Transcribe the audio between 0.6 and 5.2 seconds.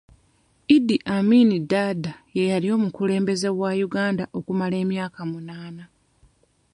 Idi Amin Dada ye yali omukulembeze wa Uganda okumala emyaka